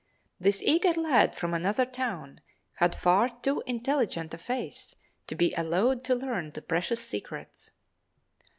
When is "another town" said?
1.53-2.41